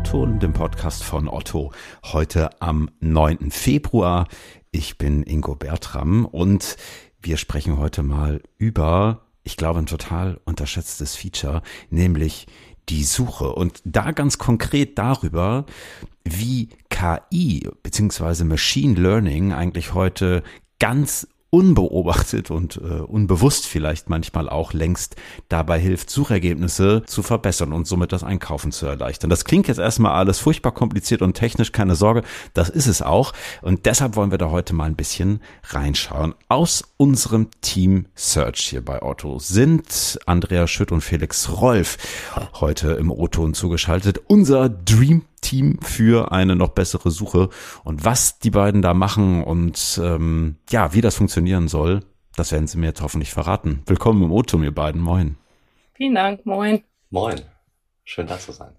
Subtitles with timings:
[0.00, 1.72] O-Ton, dem Podcast von Otto.
[2.04, 3.50] Heute am 9.
[3.50, 4.28] Februar.
[4.70, 6.78] Ich bin Ingo Bertram und
[7.20, 11.60] wir sprechen heute mal über, ich glaube, ein total unterschätztes Feature,
[11.90, 12.46] nämlich
[12.88, 13.52] die Suche.
[13.52, 15.66] Und da ganz konkret darüber,
[16.24, 18.44] wie KI bzw.
[18.44, 20.42] Machine Learning eigentlich heute
[20.78, 25.16] ganz unbeobachtet und äh, unbewusst vielleicht manchmal auch längst
[25.48, 29.30] dabei hilft, Suchergebnisse zu verbessern und somit das Einkaufen zu erleichtern.
[29.30, 32.22] Das klingt jetzt erstmal alles furchtbar kompliziert und technisch, keine Sorge,
[32.54, 33.32] das ist es auch.
[33.62, 36.34] Und deshalb wollen wir da heute mal ein bisschen reinschauen.
[36.48, 41.98] Aus unserem Team Search hier bei Otto sind Andrea Schütt und Felix Rolf
[42.60, 44.20] heute im O-Ton zugeschaltet.
[44.28, 47.48] Unser Dream Team für eine noch bessere Suche.
[47.84, 52.00] Und was die beiden da machen und ähm, ja, wie das funktionieren soll,
[52.36, 53.82] das werden sie mir jetzt hoffentlich verraten.
[53.86, 55.00] Willkommen im Otum, ihr beiden.
[55.00, 55.36] Moin.
[55.94, 56.46] Vielen Dank.
[56.46, 56.82] Moin.
[57.10, 57.40] Moin.
[58.04, 58.72] Schön da zu sein.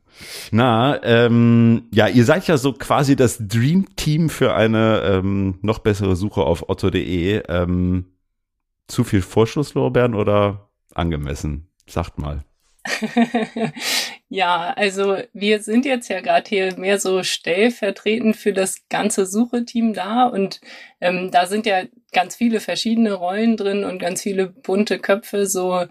[0.52, 5.80] Na, ähm, ja, ihr seid ja so quasi das Dream Team für eine ähm, noch
[5.80, 7.44] bessere Suche auf otto.de.
[7.47, 8.05] Ähm,
[8.88, 11.69] zu viel Vorschusslorbeeren oder angemessen?
[11.88, 12.44] Sagt mal.
[14.33, 19.91] ja, also wir sind jetzt ja gerade hier mehr so stellvertretend für das ganze Sucheteam
[19.93, 20.61] da und
[21.01, 25.85] ähm, da sind ja ganz viele verschiedene Rollen drin und ganz viele bunte Köpfe, so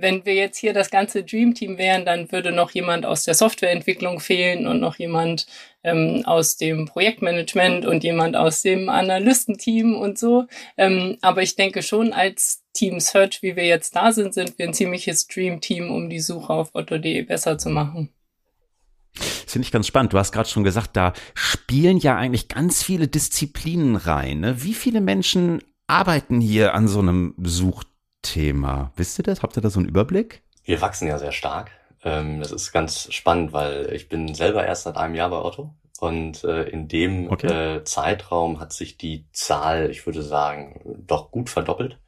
[0.00, 3.34] wenn wir jetzt hier das ganze Dream Team wären, dann würde noch jemand aus der
[3.34, 5.46] Softwareentwicklung fehlen und noch jemand
[5.82, 10.46] ähm, aus dem Projektmanagement und jemand aus dem Analystenteam und so.
[10.76, 14.68] Ähm, aber ich denke schon als Team Search, wie wir jetzt da sind, sind wir
[14.68, 18.10] ein ziemliches Dream Team, um die Suche auf otto.de besser zu machen.
[19.14, 20.12] Das finde ich ganz spannend.
[20.12, 24.40] Du hast gerade schon gesagt, da spielen ja eigentlich ganz viele Disziplinen rein.
[24.40, 24.62] Ne?
[24.62, 27.87] Wie viele Menschen arbeiten hier an so einem Suchthema?
[28.22, 28.92] Thema.
[28.96, 29.42] Wisst ihr das?
[29.42, 30.42] Habt ihr da so einen Überblick?
[30.64, 31.70] Wir wachsen ja sehr stark.
[32.04, 35.74] Ähm, das ist ganz spannend, weil ich bin selber erst seit einem Jahr bei Otto
[36.00, 37.76] und äh, in dem okay.
[37.76, 41.98] Äh, Zeitraum hat sich die Zahl, ich würde sagen, doch gut verdoppelt.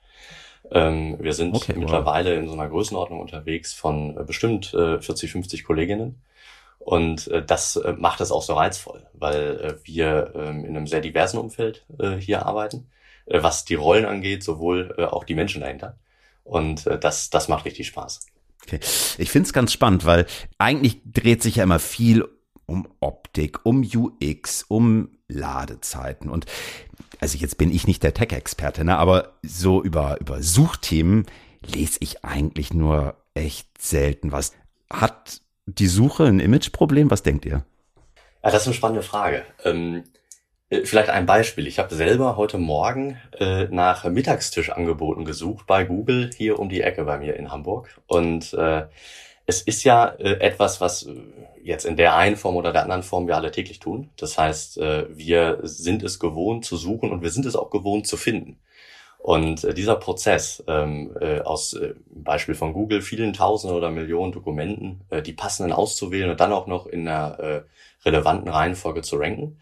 [0.71, 2.39] Ähm, wir sind okay, mittlerweile wow.
[2.39, 6.23] in so einer Größenordnung unterwegs von äh, bestimmt 40, 50 Kolleginnen.
[6.79, 11.85] Und das macht es auch so reizvoll, weil wir ähm, in einem sehr diversen Umfeld
[12.19, 12.89] hier arbeiten
[13.27, 15.99] äh, was die Rollen angeht, sowohl äh, auch die Menschen dahinter.
[16.45, 18.27] Und äh, das, das macht richtig Spaß.
[18.65, 18.81] Okay.
[19.19, 20.27] Ich finde es ganz spannend, weil
[20.59, 22.25] eigentlich dreht sich ja immer viel
[22.67, 26.31] um Optik, um UX, um Ladezeiten.
[26.31, 26.47] Und
[27.21, 31.27] also jetzt bin ich nicht der Tech-Experte, ne, aber so über, über Suchthemen
[31.67, 34.53] lese ich eigentlich nur echt selten was.
[34.91, 37.11] Hat die Suche ein Imageproblem?
[37.11, 37.65] Was denkt ihr?
[38.43, 39.45] Ja, das ist eine spannende Frage.
[39.65, 40.20] Ähm, äh,
[40.85, 41.67] vielleicht ein Beispiel.
[41.67, 47.05] Ich habe selber heute Morgen äh, nach Mittagstischangeboten gesucht bei Google hier um die Ecke
[47.05, 47.89] bei mir in Hamburg.
[48.07, 48.87] Und äh,
[49.47, 51.15] es ist ja äh, etwas, was äh,
[51.63, 54.11] jetzt in der einen Form oder der anderen Form wir alle täglich tun.
[54.17, 58.07] Das heißt, äh, wir sind es gewohnt zu suchen und wir sind es auch gewohnt
[58.07, 58.59] zu finden.
[59.19, 64.33] Und äh, dieser Prozess ähm, äh, aus äh, Beispiel von Google, vielen Tausenden oder Millionen
[64.33, 67.63] Dokumenten, äh, die passenden auszuwählen und dann auch noch in einer äh,
[68.05, 69.59] relevanten Reihenfolge zu ranken,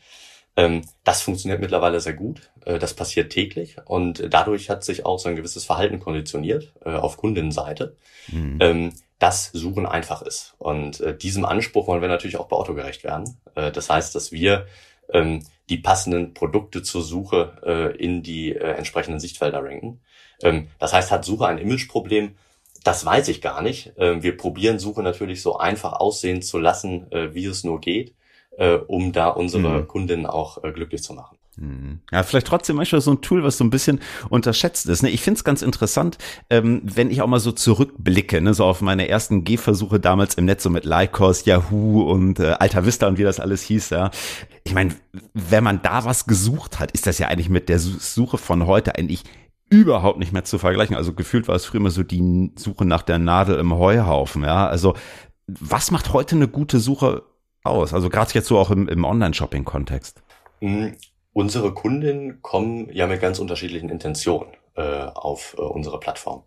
[1.04, 2.50] das funktioniert mittlerweile sehr gut.
[2.64, 6.90] Äh, das passiert täglich und dadurch hat sich auch so ein gewisses Verhalten konditioniert äh,
[6.90, 7.96] auf Kundinnenseite,
[8.28, 8.58] mhm.
[8.60, 10.54] ähm, dass Suchen einfach ist.
[10.58, 13.36] Und äh, diesem Anspruch wollen wir natürlich auch bei Auto gerecht werden.
[13.54, 14.66] das heißt, dass wir
[15.12, 20.00] ähm, die passenden Produkte zur Suche in die entsprechenden Sichtfelder ranken.
[20.78, 22.36] das heißt, hat Suche ein Imageproblem?
[22.84, 23.92] Das weiß ich gar nicht.
[23.96, 28.14] wir probieren Suche natürlich so einfach aussehen zu lassen, wie es nur geht
[28.58, 29.88] äh, um da unsere mhm.
[29.88, 31.38] Kundinnen auch äh, glücklich zu machen.
[31.56, 32.00] Mhm.
[32.12, 35.02] Ja, vielleicht trotzdem manchmal so ein Tool, was so ein bisschen unterschätzt ist.
[35.02, 35.10] Ne?
[35.10, 36.18] Ich finde es ganz interessant,
[36.50, 40.44] ähm, wenn ich auch mal so zurückblicke, ne, so auf meine ersten Gehversuche damals im
[40.44, 44.10] Netz, so mit Lycos, Yahoo und äh, Alta Vista und wie das alles hieß, ja.
[44.64, 44.94] Ich meine,
[45.34, 48.94] wenn man da was gesucht hat, ist das ja eigentlich mit der Suche von heute
[48.94, 49.24] eigentlich
[49.70, 50.96] überhaupt nicht mehr zu vergleichen.
[50.96, 54.68] Also gefühlt war es früher immer so die Suche nach der Nadel im Heuhaufen, ja.
[54.68, 54.94] Also
[55.46, 57.22] was macht heute eine gute Suche
[57.68, 57.94] aus?
[57.94, 60.22] Also gerade jetzt so auch im, im Online-Shopping-Kontext.
[60.60, 60.96] Mhm.
[61.32, 66.42] Unsere Kundinnen kommen ja mit ganz unterschiedlichen Intentionen äh, auf äh, unsere Plattform.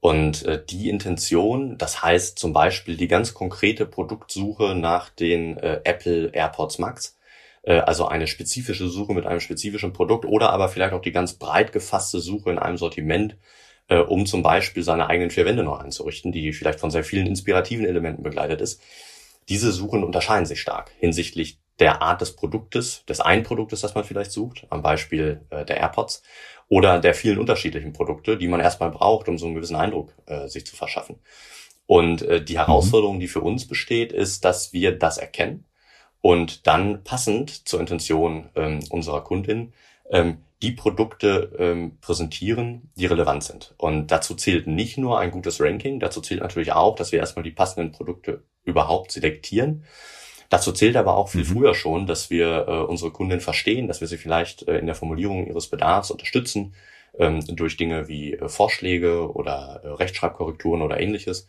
[0.00, 5.80] Und äh, die Intention, das heißt zum Beispiel die ganz konkrete Produktsuche nach den äh,
[5.84, 7.16] Apple AirPods Max,
[7.62, 11.34] äh, also eine spezifische Suche mit einem spezifischen Produkt oder aber vielleicht auch die ganz
[11.34, 13.38] breit gefasste Suche in einem Sortiment,
[13.88, 17.26] äh, um zum Beispiel seine eigenen vier Wände noch einzurichten, die vielleicht von sehr vielen
[17.26, 18.82] inspirativen Elementen begleitet ist.
[19.48, 24.04] Diese Suchen unterscheiden sich stark hinsichtlich der Art des Produktes, des einen Produktes, das man
[24.04, 26.22] vielleicht sucht, am Beispiel äh, der AirPods,
[26.68, 30.48] oder der vielen unterschiedlichen Produkte, die man erstmal braucht, um so einen gewissen Eindruck äh,
[30.48, 31.16] sich zu verschaffen.
[31.86, 32.58] Und äh, die mhm.
[32.58, 35.64] Herausforderung, die für uns besteht, ist, dass wir das erkennen
[36.20, 39.74] und dann passend zur Intention ähm, unserer Kundin
[40.10, 43.74] ähm, die Produkte ähm, präsentieren, die relevant sind.
[43.76, 47.42] Und dazu zählt nicht nur ein gutes Ranking, dazu zählt natürlich auch, dass wir erstmal
[47.42, 49.84] die passenden Produkte überhaupt selektieren.
[50.50, 51.46] Dazu zählt aber auch viel mhm.
[51.46, 54.94] früher schon, dass wir äh, unsere Kunden verstehen, dass wir sie vielleicht äh, in der
[54.94, 56.74] Formulierung ihres Bedarfs unterstützen,
[57.18, 61.48] ähm, durch Dinge wie äh, Vorschläge oder äh, Rechtschreibkorrekturen oder ähnliches.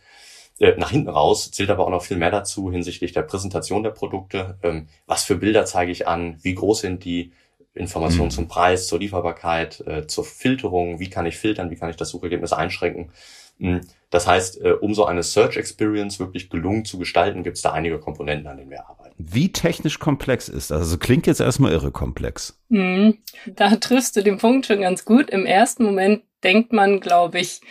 [0.60, 3.92] Äh, nach hinten raus zählt aber auch noch viel mehr dazu hinsichtlich der Präsentation der
[3.92, 4.58] Produkte.
[4.64, 6.38] Ähm, was für Bilder zeige ich an?
[6.42, 7.32] Wie groß sind die?
[7.76, 8.32] Informationen mhm.
[8.32, 12.10] zum Preis, zur Lieferbarkeit, äh, zur Filterung, wie kann ich filtern, wie kann ich das
[12.10, 13.12] Suchergebnis einschränken.
[13.58, 13.82] Mhm.
[14.10, 17.74] Das heißt, äh, um so eine Search Experience wirklich gelungen zu gestalten, gibt es da
[17.74, 19.14] einige Komponenten, an denen wir arbeiten.
[19.18, 20.80] Wie technisch komplex ist das?
[20.80, 22.60] Also klingt jetzt erstmal irre komplex.
[22.70, 23.18] Mhm.
[23.46, 25.30] Da triffst du den Punkt schon ganz gut.
[25.30, 27.62] Im ersten Moment denkt man, glaube ich,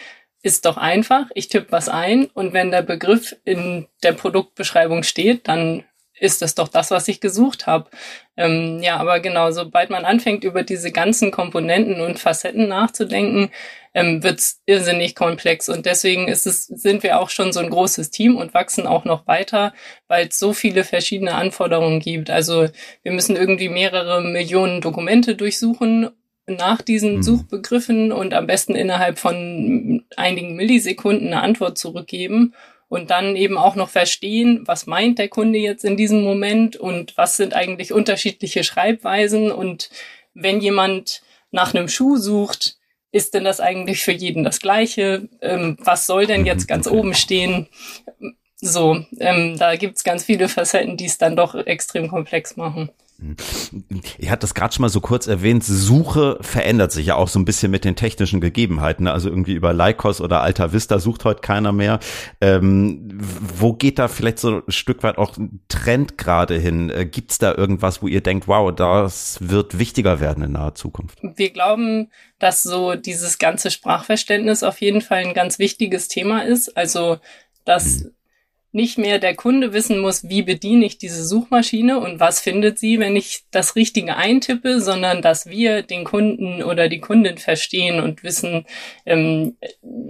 [0.43, 1.31] ist doch einfach.
[1.35, 5.85] Ich tippe was ein und wenn der Begriff in der Produktbeschreibung steht, dann
[6.19, 7.91] ist das doch das, was ich gesucht habe.
[8.37, 13.51] Ähm, ja, aber genau, sobald man anfängt, über diese ganzen Komponenten und Facetten nachzudenken,
[13.95, 15.69] ähm, wird es irrsinnig komplex.
[15.69, 19.05] Und deswegen ist es, sind wir auch schon so ein großes Team und wachsen auch
[19.05, 19.73] noch weiter,
[20.09, 22.31] weil es so viele verschiedene Anforderungen gibt.
[22.31, 22.69] Also
[23.03, 26.11] wir müssen irgendwie mehrere Millionen Dokumente durchsuchen
[26.47, 27.23] nach diesen mhm.
[27.23, 32.55] Suchbegriffen und am besten innerhalb von einigen Millisekunden eine Antwort zurückgeben
[32.89, 37.17] und dann eben auch noch verstehen, was meint der Kunde jetzt in diesem Moment und
[37.17, 39.91] was sind eigentlich unterschiedliche Schreibweisen und
[40.35, 42.77] wenn jemand nach einem Schuh sucht,
[43.13, 45.29] ist denn das eigentlich für jeden das Gleiche?
[45.41, 47.69] Ähm, was soll denn jetzt ganz oben stehen?
[48.57, 52.91] So, ähm, da gibt's ganz viele Facetten, die es dann doch extrem komplex machen.
[54.19, 57.39] Ihr habt das gerade schon mal so kurz erwähnt, Suche verändert sich ja auch so
[57.39, 59.07] ein bisschen mit den technischen Gegebenheiten.
[59.07, 62.01] Also irgendwie über Lycos oder Alta Vista sucht heute keiner mehr.
[62.41, 66.91] Ähm, wo geht da vielleicht so ein Stück weit auch ein Trend gerade hin?
[66.91, 70.75] Äh, Gibt es da irgendwas, wo ihr denkt, wow, das wird wichtiger werden in naher
[70.75, 71.19] Zukunft?
[71.23, 76.77] Wir glauben, dass so dieses ganze Sprachverständnis auf jeden Fall ein ganz wichtiges Thema ist.
[76.77, 77.19] Also
[77.65, 78.11] dass hm
[78.75, 82.99] nicht mehr der Kunde wissen muss, wie bediene ich diese Suchmaschine und was findet sie,
[82.99, 88.25] wenn ich das Richtige eintippe, sondern dass wir den Kunden oder die Kundin verstehen und
[88.25, 88.67] wissen,
[89.07, 89.57] ähm,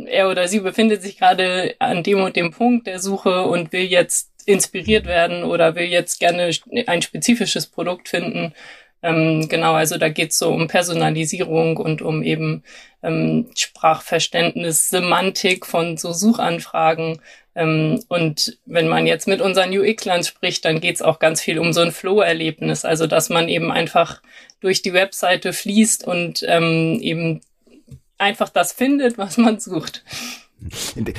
[0.06, 3.84] er oder sie befindet sich gerade an dem und dem Punkt der Suche und will
[3.84, 6.50] jetzt inspiriert werden oder will jetzt gerne
[6.86, 8.54] ein spezifisches Produkt finden.
[9.02, 12.62] Ähm, genau, also da geht's so um Personalisierung und um eben
[13.02, 17.20] ähm, Sprachverständnis, Semantik von so Suchanfragen
[17.56, 21.72] und wenn man jetzt mit unseren UX-Lern spricht, dann geht es auch ganz viel um
[21.72, 24.20] so ein Flow-Erlebnis, also dass man eben einfach
[24.60, 27.40] durch die Webseite fließt und ähm, eben
[28.18, 30.02] einfach das findet, was man sucht.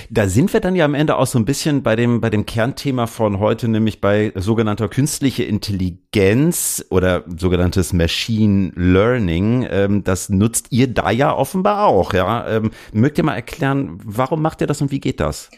[0.09, 2.47] Da sind wir dann ja am Ende auch so ein bisschen bei dem, bei dem
[2.47, 9.67] Kernthema von heute, nämlich bei sogenannter künstliche Intelligenz oder sogenanntes Machine Learning.
[9.69, 12.47] Ähm, das nutzt ihr da ja offenbar auch, ja.
[12.47, 15.51] Ähm, mögt ihr mal erklären, warum macht ihr das und wie geht das?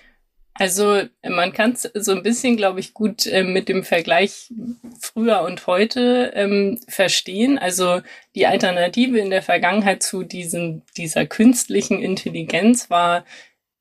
[0.59, 4.51] Also man kann es so ein bisschen, glaube ich, gut äh, mit dem Vergleich
[4.99, 7.59] früher und heute ähm, verstehen.
[7.59, 8.01] Also
[8.33, 13.23] die Alternative in der Vergangenheit zu diesen, dieser künstlichen Intelligenz war,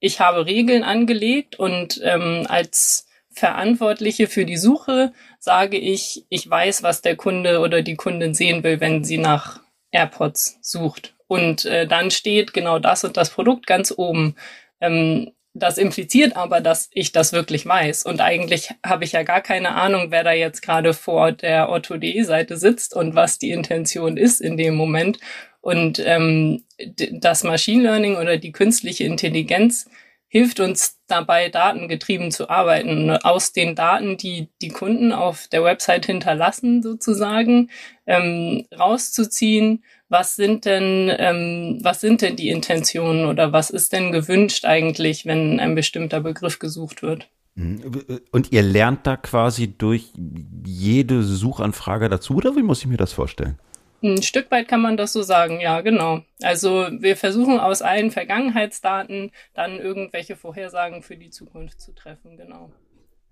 [0.01, 6.83] ich habe Regeln angelegt und ähm, als Verantwortliche für die Suche sage ich, ich weiß,
[6.83, 9.61] was der Kunde oder die Kundin sehen will, wenn sie nach
[9.93, 11.15] AirPods sucht.
[11.27, 14.37] Und äh, dann steht genau das und das Produkt ganz oben.
[14.81, 18.05] Ähm, das impliziert aber, dass ich das wirklich weiß.
[18.05, 22.57] Und eigentlich habe ich ja gar keine Ahnung, wer da jetzt gerade vor der Otto.de-Seite
[22.57, 25.19] sitzt und was die Intention ist in dem Moment.
[25.61, 26.65] Und ähm,
[27.11, 29.89] das Machine Learning oder die künstliche Intelligenz
[30.29, 33.11] hilft uns dabei, datengetrieben zu arbeiten.
[33.11, 37.71] Aus den Daten, die die Kunden auf der Website hinterlassen, sozusagen,
[38.07, 44.13] ähm, rauszuziehen was sind denn, ähm, was sind denn die Intentionen oder was ist denn
[44.13, 47.29] gewünscht eigentlich, wenn ein bestimmter Begriff gesucht wird?
[47.57, 48.05] Mhm.
[48.31, 50.13] Und ihr lernt da quasi durch
[50.65, 53.59] jede Suchanfrage dazu, oder wie muss ich mir das vorstellen?
[54.03, 56.21] Ein Stück weit kann man das so sagen, ja, genau.
[56.43, 62.71] Also wir versuchen aus allen Vergangenheitsdaten dann irgendwelche Vorhersagen für die Zukunft zu treffen, genau.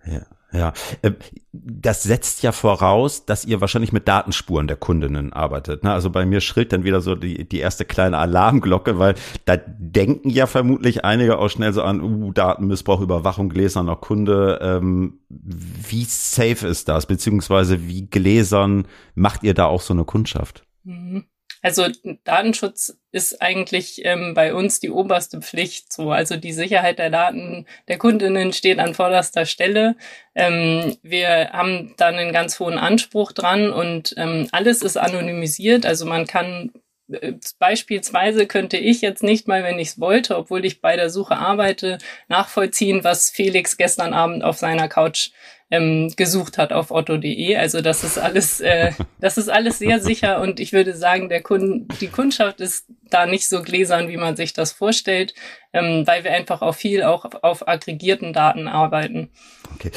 [0.06, 0.72] Ja, ja.
[1.02, 1.16] Ähm,
[1.52, 5.82] das setzt ja voraus, dass ihr wahrscheinlich mit Datenspuren der Kundinnen arbeitet.
[5.82, 5.92] Ne?
[5.92, 10.30] Also bei mir schrillt dann wieder so die, die erste kleine Alarmglocke, weil da denken
[10.30, 14.60] ja vermutlich einige auch schnell so an, uh, Datenmissbrauch, Überwachung, gläserner Kunde.
[14.62, 17.06] Ähm, wie safe ist das?
[17.06, 20.64] Beziehungsweise wie gläsern macht ihr da auch so eine Kundschaft?
[20.84, 21.24] Mhm.
[21.64, 21.86] Also
[22.24, 25.90] Datenschutz ist eigentlich ähm, bei uns die oberste Pflicht.
[25.90, 29.96] So, also die Sicherheit der Daten der Kundinnen steht an vorderster Stelle.
[30.34, 35.86] Ähm, wir haben da einen ganz hohen Anspruch dran und ähm, alles ist anonymisiert.
[35.86, 36.70] Also man kann
[37.10, 41.08] äh, Beispielsweise könnte ich jetzt nicht mal, wenn ich es wollte, obwohl ich bei der
[41.08, 41.96] Suche arbeite,
[42.28, 45.30] nachvollziehen, was Felix gestern Abend auf seiner Couch
[45.70, 47.56] ähm, gesucht hat auf otto.de.
[47.56, 51.42] Also das ist alles, äh, das ist alles sehr sicher und ich würde sagen, der
[51.42, 55.34] Kunden, die Kundschaft ist da nicht so gläsern, wie man sich das vorstellt,
[55.72, 59.30] ähm, weil wir einfach auch viel auch auf aggregierten Daten arbeiten.
[59.74, 59.90] Okay.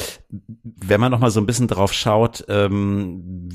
[0.63, 3.50] Wenn man noch mal so ein bisschen drauf schaut, ähm,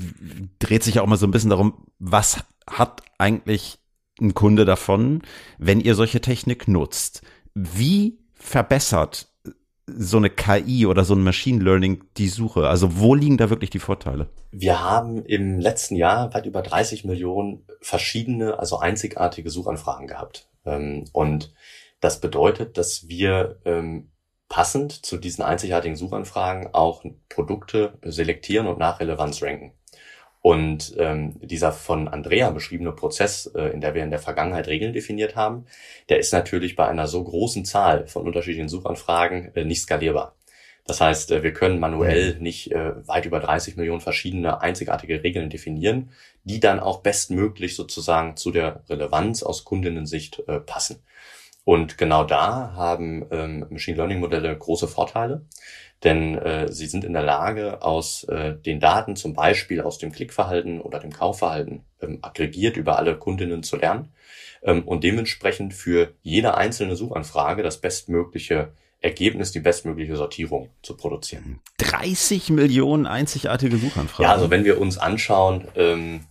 [0.59, 3.79] dreht sich ja auch mal so ein bisschen darum, was hat eigentlich
[4.21, 5.21] ein Kunde davon,
[5.57, 7.21] wenn ihr solche Technik nutzt?
[7.53, 9.27] Wie verbessert
[9.85, 12.67] so eine KI oder so ein Machine Learning die Suche?
[12.67, 14.27] Also wo liegen da wirklich die Vorteile?
[14.51, 20.47] Wir haben im letzten Jahr weit über 30 Millionen verschiedene, also einzigartige Suchanfragen gehabt.
[20.65, 21.53] Ähm, und
[21.99, 24.11] das bedeutet, dass wir ähm,
[24.49, 29.73] passend zu diesen einzigartigen Suchanfragen auch Produkte selektieren und nach Relevanz ranken.
[30.43, 34.91] Und ähm, dieser von Andrea beschriebene Prozess, äh, in der wir in der Vergangenheit Regeln
[34.91, 35.65] definiert haben,
[36.09, 40.35] der ist natürlich bei einer so großen Zahl von unterschiedlichen Suchanfragen äh, nicht skalierbar.
[40.85, 42.43] Das heißt, äh, wir können manuell mhm.
[42.43, 46.11] nicht äh, weit über 30 Millionen verschiedene einzigartige Regeln definieren,
[46.43, 51.01] die dann auch bestmöglich sozusagen zu der Relevanz aus Kundinnensicht äh, passen.
[51.63, 55.45] Und genau da haben ähm, Machine Learning Modelle große Vorteile.
[56.03, 60.11] Denn äh, sie sind in der Lage, aus äh, den Daten, zum Beispiel aus dem
[60.11, 64.09] Klickverhalten oder dem Kaufverhalten, ähm, aggregiert über alle Kundinnen zu lernen
[64.63, 71.59] ähm, und dementsprechend für jede einzelne Suchanfrage das bestmögliche Ergebnis, die bestmögliche Sortierung zu produzieren.
[71.77, 74.23] 30 Millionen einzigartige Suchanfragen.
[74.23, 76.21] Ja, also wenn wir uns anschauen, ähm,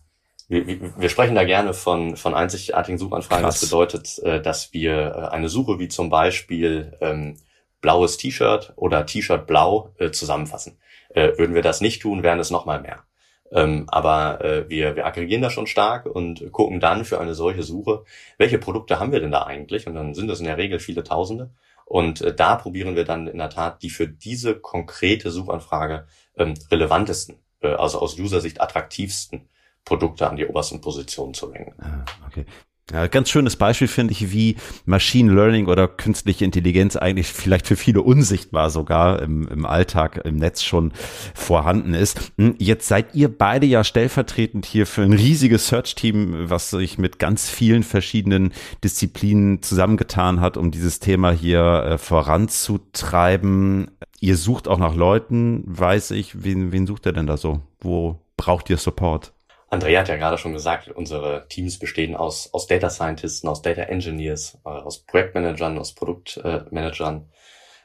[0.48, 0.66] wir,
[0.98, 3.44] wir sprechen da gerne von, von einzigartigen Suchanfragen.
[3.44, 3.60] Krass.
[3.60, 7.36] Das bedeutet, äh, dass wir äh, eine Suche wie zum Beispiel ähm,
[7.82, 10.78] blaues T-Shirt oder T-Shirt blau äh, zusammenfassen.
[11.10, 13.04] Äh, würden wir das nicht tun, wären es noch mal mehr.
[13.50, 17.62] Ähm, aber äh, wir, wir aggregieren das schon stark und gucken dann für eine solche
[17.62, 18.04] Suche,
[18.38, 19.86] welche Produkte haben wir denn da eigentlich?
[19.86, 21.50] Und dann sind es in der Regel viele Tausende.
[21.84, 26.06] Und äh, da probieren wir dann in der Tat die für diese konkrete Suchanfrage
[26.38, 29.50] ähm, relevantesten, äh, also aus User-Sicht attraktivsten
[29.84, 31.74] Produkte an die obersten Positionen zu lenken.
[31.82, 32.46] Ah, okay.
[32.90, 37.76] Ja, ganz schönes Beispiel finde ich, wie Machine Learning oder künstliche Intelligenz eigentlich vielleicht für
[37.76, 40.92] viele unsichtbar sogar im, im Alltag, im Netz schon
[41.32, 42.32] vorhanden ist.
[42.38, 47.20] Hm, jetzt seid ihr beide ja stellvertretend hier für ein riesiges Search-Team, was sich mit
[47.20, 53.92] ganz vielen verschiedenen Disziplinen zusammengetan hat, um dieses Thema hier äh, voranzutreiben.
[54.18, 56.42] Ihr sucht auch nach Leuten, weiß ich.
[56.42, 57.60] Wen, wen sucht ihr denn da so?
[57.80, 59.32] Wo braucht ihr Support?
[59.72, 63.80] Andrea hat ja gerade schon gesagt, unsere Teams bestehen aus, aus Data Scientists, aus Data
[63.80, 67.30] Engineers, äh, aus Projektmanagern, aus Produktmanagern.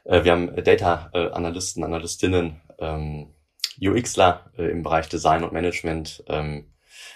[0.03, 3.33] Äh, wir haben Data äh, Analysten, Analystinnen, ähm,
[3.79, 6.25] UXler im Bereich Design und Management.
[6.27, 6.73] Ähm,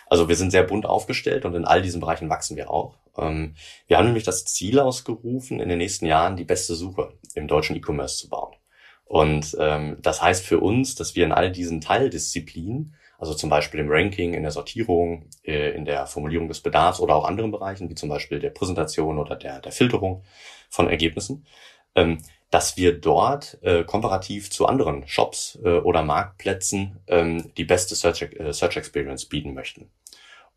[0.07, 2.97] also wir sind sehr bunt aufgestellt und in all diesen Bereichen wachsen wir auch.
[3.17, 3.55] Ähm,
[3.87, 7.75] wir haben nämlich das Ziel ausgerufen, in den nächsten Jahren die beste Suche im deutschen
[7.75, 8.55] E-Commerce zu bauen.
[9.03, 13.91] Und das heißt für uns, dass wir in all diesen Teildisziplinen also zum Beispiel im
[13.91, 17.93] Ranking, in der Sortierung, äh, in der Formulierung des Bedarfs oder auch anderen Bereichen, wie
[17.93, 20.23] zum Beispiel der Präsentation oder der, der Filterung
[20.69, 21.45] von Ergebnissen,
[21.93, 22.17] ähm,
[22.49, 28.27] dass wir dort äh, komparativ zu anderen Shops äh, oder Marktplätzen ähm, die beste Search,
[28.49, 29.91] Search Experience bieten möchten.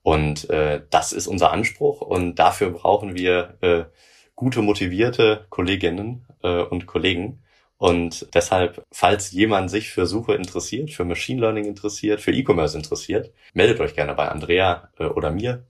[0.02, 3.84] Und äh, das ist unser Anspruch und dafür brauchen wir äh,
[4.34, 7.42] gute, motivierte Kolleginnen äh, und Kollegen,
[7.84, 13.30] und deshalb, falls jemand sich für Suche interessiert, für Machine Learning interessiert, für E-Commerce interessiert,
[13.52, 15.66] meldet euch gerne bei Andrea äh, oder mir,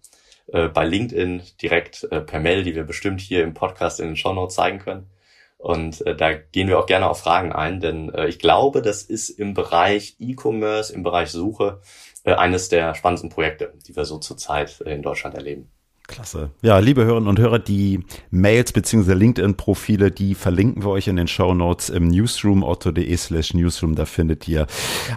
[0.53, 4.17] äh, bei LinkedIn direkt äh, per Mail, die wir bestimmt hier im Podcast in den
[4.17, 5.11] Show Notes zeigen können.
[5.59, 9.03] Und äh, da gehen wir auch gerne auf Fragen ein, denn äh, ich glaube, das
[9.03, 11.81] ist im Bereich E-Commerce, im Bereich Suche
[12.23, 15.74] äh, eines der spannendsten Projekte, die wir so zurzeit äh, in Deutschland erleben.
[16.07, 16.51] Klasse.
[16.63, 19.15] Ja, liebe Hörerinnen und Hörer, die Mails bzw.
[19.15, 23.95] LinkedIn-Profile, die verlinken wir euch in den Show Notes im Newsroom, otto.de slash Newsroom.
[23.95, 24.67] Da findet ihr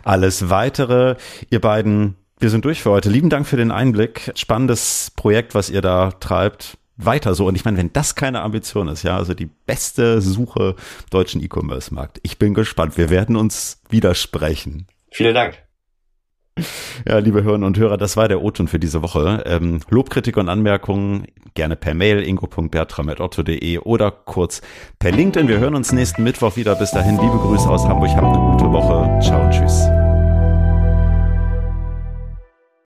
[0.03, 1.15] alles weitere.
[1.49, 3.09] Ihr beiden, wir sind durch für heute.
[3.09, 4.31] Lieben Dank für den Einblick.
[4.35, 6.77] Spannendes Projekt, was ihr da treibt.
[6.95, 7.47] Weiter so.
[7.47, 10.75] Und ich meine, wenn das keine Ambition ist, ja, also die beste Suche
[11.11, 12.19] deutschen E-Commerce-Markt.
[12.23, 12.97] Ich bin gespannt.
[12.97, 14.87] Wir werden uns widersprechen.
[15.11, 15.66] Vielen Dank.
[17.07, 19.43] Ja, liebe Hörerinnen und Hörer, das war der O-Ton für diese Woche.
[19.45, 24.61] Ähm, Lobkritik und Anmerkungen gerne per Mail ingo.bertram.otto.de oder kurz
[24.99, 25.47] per LinkedIn.
[25.47, 26.75] Wir hören uns nächsten Mittwoch wieder.
[26.75, 28.09] Bis dahin, liebe Grüße aus Hamburg.
[28.11, 29.19] Habt eine gute Woche.
[29.21, 29.87] Ciao tschüss.